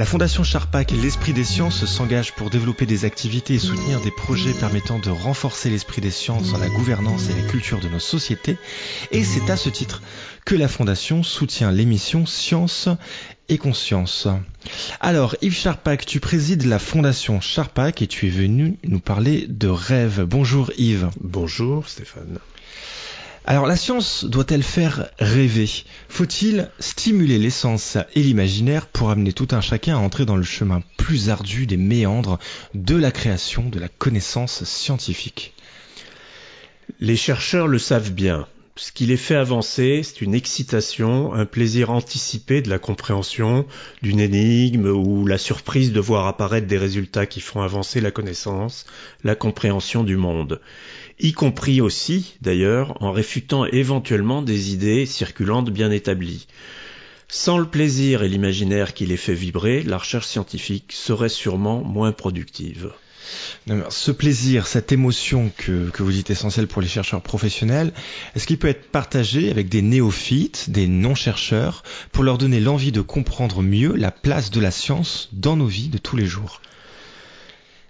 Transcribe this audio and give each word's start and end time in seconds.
La 0.00 0.06
Fondation 0.06 0.44
Charpak 0.44 0.94
et 0.94 0.96
l'Esprit 0.96 1.34
des 1.34 1.44
Sciences 1.44 1.84
s'engagent 1.84 2.32
pour 2.32 2.48
développer 2.48 2.86
des 2.86 3.04
activités 3.04 3.56
et 3.56 3.58
soutenir 3.58 4.00
des 4.00 4.10
projets 4.10 4.54
permettant 4.54 4.98
de 4.98 5.10
renforcer 5.10 5.68
l'esprit 5.68 6.00
des 6.00 6.10
sciences 6.10 6.52
dans 6.52 6.58
la 6.58 6.70
gouvernance 6.70 7.28
et 7.28 7.38
la 7.38 7.46
culture 7.46 7.80
de 7.80 7.88
nos 7.88 7.98
sociétés. 7.98 8.56
Et 9.10 9.22
c'est 9.24 9.50
à 9.50 9.58
ce 9.58 9.68
titre 9.68 10.00
que 10.46 10.54
la 10.54 10.68
Fondation 10.68 11.22
soutient 11.22 11.70
l'émission 11.70 12.24
Science 12.24 12.88
et 13.50 13.58
Conscience. 13.58 14.26
Alors, 15.00 15.36
Yves 15.42 15.54
Charpak, 15.54 16.06
tu 16.06 16.18
présides 16.18 16.64
la 16.64 16.78
Fondation 16.78 17.42
Charpak 17.42 18.00
et 18.00 18.06
tu 18.06 18.28
es 18.28 18.30
venu 18.30 18.78
nous 18.84 19.00
parler 19.00 19.44
de 19.50 19.68
rêve. 19.68 20.22
Bonjour 20.22 20.72
Yves. 20.78 21.10
Bonjour 21.20 21.86
Stéphane. 21.86 22.38
Alors 23.50 23.66
la 23.66 23.74
science 23.74 24.24
doit-elle 24.24 24.62
faire 24.62 25.10
rêver? 25.18 25.68
Faut-il 26.08 26.70
stimuler 26.78 27.36
l'essence 27.36 27.98
et 28.14 28.22
l'imaginaire 28.22 28.86
pour 28.86 29.10
amener 29.10 29.32
tout 29.32 29.48
un 29.50 29.60
chacun 29.60 29.96
à 29.96 29.98
entrer 29.98 30.24
dans 30.24 30.36
le 30.36 30.44
chemin 30.44 30.84
plus 30.96 31.30
ardu 31.30 31.66
des 31.66 31.76
méandres 31.76 32.38
de 32.74 32.94
la 32.94 33.10
création 33.10 33.68
de 33.68 33.80
la 33.80 33.88
connaissance 33.88 34.62
scientifique? 34.62 35.52
Les 37.00 37.16
chercheurs 37.16 37.66
le 37.66 37.80
savent 37.80 38.12
bien. 38.12 38.46
Ce 38.76 38.92
qui 38.92 39.04
les 39.04 39.16
fait 39.16 39.34
avancer, 39.34 40.02
c'est 40.04 40.20
une 40.20 40.36
excitation, 40.36 41.34
un 41.34 41.44
plaisir 41.44 41.90
anticipé 41.90 42.62
de 42.62 42.70
la 42.70 42.78
compréhension 42.78 43.66
d'une 44.00 44.20
énigme 44.20 44.86
ou 44.86 45.26
la 45.26 45.38
surprise 45.38 45.90
de 45.90 45.98
voir 45.98 46.28
apparaître 46.28 46.68
des 46.68 46.78
résultats 46.78 47.26
qui 47.26 47.40
font 47.40 47.62
avancer 47.62 48.00
la 48.00 48.12
connaissance, 48.12 48.86
la 49.24 49.34
compréhension 49.34 50.04
du 50.04 50.16
monde 50.16 50.60
y 51.22 51.32
compris 51.32 51.80
aussi, 51.80 52.34
d'ailleurs, 52.40 53.00
en 53.02 53.12
réfutant 53.12 53.64
éventuellement 53.66 54.42
des 54.42 54.72
idées 54.72 55.06
circulantes 55.06 55.70
bien 55.70 55.90
établies. 55.90 56.46
Sans 57.28 57.58
le 57.58 57.66
plaisir 57.66 58.22
et 58.22 58.28
l'imaginaire 58.28 58.92
qui 58.92 59.06
les 59.06 59.16
fait 59.16 59.34
vibrer, 59.34 59.82
la 59.82 59.98
recherche 59.98 60.26
scientifique 60.26 60.92
serait 60.92 61.28
sûrement 61.28 61.84
moins 61.84 62.12
productive. 62.12 62.92
Ce 63.90 64.10
plaisir, 64.10 64.66
cette 64.66 64.90
émotion 64.90 65.52
que, 65.56 65.90
vous 65.98 66.10
dites 66.10 66.30
essentielle 66.30 66.66
pour 66.66 66.82
les 66.82 66.88
chercheurs 66.88 67.22
professionnels, 67.22 67.92
est-ce 68.34 68.46
qu'il 68.46 68.58
peut 68.58 68.68
être 68.68 68.90
partagé 68.90 69.50
avec 69.50 69.68
des 69.68 69.82
néophytes, 69.82 70.70
des 70.70 70.88
non-chercheurs, 70.88 71.84
pour 72.10 72.24
leur 72.24 72.38
donner 72.38 72.58
l'envie 72.58 72.90
de 72.90 73.00
comprendre 73.00 73.62
mieux 73.62 73.94
la 73.94 74.10
place 74.10 74.50
de 74.50 74.60
la 74.60 74.72
science 74.72 75.28
dans 75.32 75.56
nos 75.56 75.66
vies 75.66 75.88
de 75.88 75.98
tous 75.98 76.16
les 76.16 76.26
jours? 76.26 76.60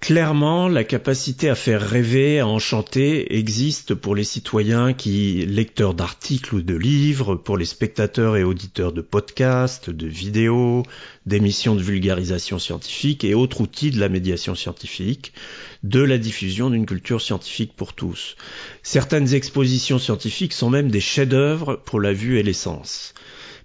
Clairement, 0.01 0.69
la 0.69 0.83
capacité 0.83 1.51
à 1.51 1.55
faire 1.55 1.83
rêver, 1.87 2.41
à 2.41 2.47
enchanter 2.47 3.37
existe 3.37 3.95
pour 3.95 4.15
les 4.15 4.25
citoyens 4.25 4.95
qui, 4.95 5.45
lecteurs 5.45 5.93
d'articles 5.93 6.55
ou 6.55 6.63
de 6.63 6.75
livres, 6.75 7.35
pour 7.35 7.59
les 7.59 7.67
spectateurs 7.67 8.39
et 8.39 8.43
auditeurs 8.43 8.93
de 8.93 9.03
podcasts, 9.03 9.91
de 9.91 10.07
vidéos, 10.07 10.85
d'émissions 11.27 11.77
de 11.77 11.83
vulgarisation 11.83 12.59
scientifique 12.59 13.25
et 13.25 13.35
autres 13.35 13.61
outils 13.61 13.91
de 13.91 14.01
la 14.01 14.09
médiation 14.09 14.55
scientifique, 14.55 15.35
de 15.83 16.01
la 16.01 16.17
diffusion 16.17 16.71
d'une 16.71 16.87
culture 16.87 17.21
scientifique 17.21 17.75
pour 17.77 17.93
tous. 17.93 18.37
Certaines 18.83 19.35
expositions 19.35 19.99
scientifiques 19.99 20.55
sont 20.55 20.71
même 20.71 20.91
des 20.91 21.01
chefs-d'œuvre 21.01 21.77
pour 21.85 22.01
la 22.01 22.15
vue 22.15 22.39
et 22.39 22.43
l'essence. 22.43 23.13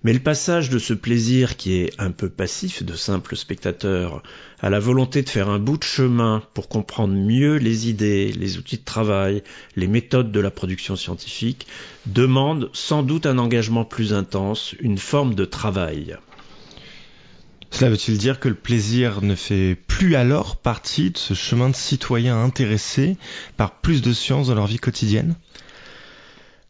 Mais 0.06 0.14
le 0.14 0.20
passage 0.20 0.70
de 0.70 0.78
ce 0.78 0.94
plaisir 0.94 1.58
qui 1.58 1.78
est 1.78 1.92
un 1.98 2.11
peu 2.11 2.30
passif 2.30 2.84
de 2.84 2.94
simple 2.94 3.36
spectateur 3.36 4.22
à 4.59 4.70
la 4.70 4.78
volonté 4.78 5.23
de 5.23 5.30
faire 5.30 5.50
un 5.50 5.58
bout 5.58 5.78
de 5.78 5.84
chemin 5.84 6.44
pour 6.53 6.70
comprendre 6.70 7.16
mieux 7.16 7.56
les 7.56 7.89
idées, 7.89 8.31
les 8.31 8.59
outils 8.59 8.78
de 8.78 8.84
travail, 8.84 9.42
les 9.75 9.88
méthodes 9.88 10.31
de 10.31 10.39
la 10.39 10.52
production 10.52 10.95
scientifique 10.95 11.66
demande 12.06 12.70
sans 12.72 13.02
doute 13.02 13.25
un 13.25 13.39
engagement 13.39 13.84
plus 13.84 14.14
intense, 14.14 14.75
une 14.80 15.00
forme 15.00 15.34
de 15.34 15.44
travail. 15.44 16.17
Cela 17.72 17.90
veut-il 17.90 18.19
dire 18.19 18.40
que 18.40 18.50
le 18.50 18.53
plaisir 18.53 19.23
ne 19.23 19.34
fait 19.34 19.75
plus 19.88 20.14
alors 20.14 20.58
partie 20.58 21.09
de 21.09 21.17
ce 21.17 21.34
chemin 21.34 21.72
de 21.72 21.75
citoyens 21.75 22.40
intéressés 22.44 23.17
par 23.58 23.80
plus 23.80 24.03
de 24.03 24.14
science 24.14 24.50
dans 24.50 24.56
leur 24.56 24.67
vie 24.67 24.78
quotidienne? 24.78 25.34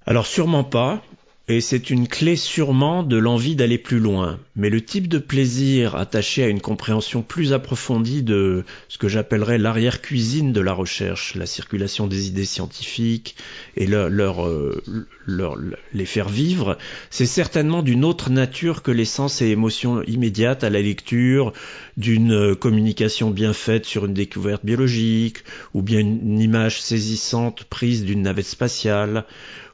Alors 0.05 0.25
sûrement 0.25 0.63
pas, 0.63 1.03
et 1.47 1.61
c'est 1.61 1.91
une 1.91 2.07
clé 2.07 2.35
sûrement 2.35 3.03
de 3.03 3.17
l'envie 3.17 3.55
d'aller 3.55 3.77
plus 3.77 3.99
loin. 3.99 4.39
Mais 4.55 4.71
le 4.71 4.81
type 4.81 5.07
de 5.07 5.19
plaisir 5.19 5.95
attaché 5.95 6.43
à 6.43 6.47
une 6.47 6.61
compréhension 6.61 7.21
plus 7.21 7.53
approfondie 7.53 8.23
de 8.23 8.63
ce 8.87 8.97
que 8.97 9.07
j'appellerais 9.07 9.59
l'arrière-cuisine 9.59 10.53
de 10.53 10.61
la 10.61 10.73
recherche, 10.73 11.35
la 11.35 11.45
circulation 11.45 12.07
des 12.07 12.27
idées 12.27 12.45
scientifiques 12.45 13.35
et 13.77 13.85
leur, 13.85 14.09
leur, 14.09 14.47
euh, 14.47 14.81
leur, 15.27 15.55
les 15.93 16.05
faire 16.05 16.29
vivre, 16.29 16.79
c'est 17.11 17.27
certainement 17.27 17.83
d'une 17.83 18.05
autre 18.05 18.31
nature 18.31 18.81
que 18.81 18.91
l'essence 18.91 19.41
et 19.43 19.49
émotion 19.49 20.01
immédiate 20.03 20.63
à 20.63 20.71
la 20.71 20.81
lecture 20.81 21.53
d'une 21.97 22.33
euh, 22.33 22.55
communication 22.55 23.29
bien 23.29 23.53
faite 23.53 23.85
sur 23.85 24.05
une 24.05 24.13
découverte 24.13 24.65
biologique, 24.65 25.37
ou 25.75 25.83
bien 25.83 25.99
une 25.99 26.39
image 26.39 26.81
saisissante 26.81 27.65
prise 27.65 28.03
d'une 28.03 28.23
navette 28.23 28.47
spatiale, 28.47 29.25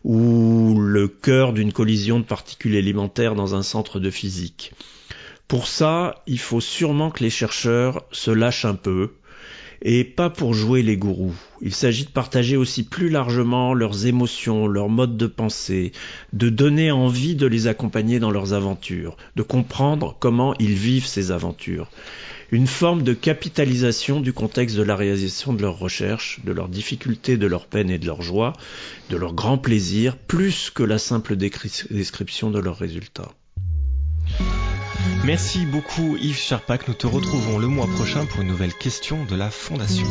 ou 0.04 0.80
le 0.80 1.08
cœur 1.08 1.54
d'une 1.54 1.74
collision 1.74 2.20
de 2.20 2.26
particules 2.26 2.76
élémentaires 2.76 3.36
dans 3.36 3.56
un 3.56 3.64
centre 3.64 4.00
de 4.00 4.10
physique. 4.10 4.74
Pour 5.48 5.68
ça, 5.68 6.24
il 6.28 6.40
faut 6.40 6.62
sûrement 6.62 7.12
que 7.12 7.24
les 7.24 7.30
chercheurs 7.30 8.06
se 8.12 8.32
lâchent 8.32 8.66
un 8.66 8.76
peu, 8.76 9.12
et 9.82 10.04
pas 10.04 10.30
pour 10.30 10.54
jouer 10.54 10.82
les 10.82 10.98
gourous. 10.98 11.36
Il 11.62 11.74
s'agit 11.74 12.06
de 12.06 12.12
partager 12.12 12.58
aussi 12.58 12.84
plus 12.84 13.10
largement 13.10 13.74
leurs 13.74 14.06
émotions, 14.06 14.68
leurs 14.68 14.90
modes 14.90 15.18
de 15.18 15.28
pensée, 15.28 15.92
de 16.34 16.50
donner 16.50 16.92
envie 16.92 17.36
de 17.36 17.48
les 17.48 17.68
accompagner 17.68 18.20
dans 18.20 18.32
leurs 18.32 18.54
aventures, 18.54 19.18
de 19.36 19.44
comprendre 19.44 20.16
comment 20.20 20.54
ils 20.60 20.74
vivent 20.74 21.08
ces 21.08 21.32
aventures 21.32 21.90
une 22.52 22.68
forme 22.68 23.04
de 23.04 23.14
capitalisation 23.14 24.20
du 24.20 24.34
contexte 24.34 24.76
de 24.76 24.84
la 24.84 24.98
réalisation 24.98 25.54
de 25.54 25.62
leurs 25.62 25.80
recherches, 25.80 26.42
de 26.44 26.52
leurs 26.52 26.68
difficultés, 26.68 27.38
de 27.38 27.48
leurs 27.48 27.66
peines 27.66 27.90
et 27.90 27.98
de 27.98 28.06
leurs 28.06 28.22
joies, 28.22 28.54
de 29.10 29.16
leurs 29.16 29.34
grands 29.34 29.58
plaisirs, 29.58 30.18
plus 30.18 30.70
que 30.70 30.84
la 30.84 30.98
simple 30.98 31.38
description 31.38 32.52
de 32.52 32.60
leurs 32.60 32.78
résultats. 32.78 33.32
Merci 35.24 35.66
beaucoup 35.66 36.18
Yves 36.18 36.38
Charpak. 36.38 36.88
Nous 36.88 36.94
te 36.94 37.08
retrouvons 37.08 37.60
le 37.60 37.68
mois 37.68 37.88
prochain 37.88 38.26
pour 38.26 38.42
une 38.42 38.48
nouvelle 38.48 38.74
question 38.74 39.24
de 39.26 39.36
la 39.36 39.52
Fondation. 39.52 40.08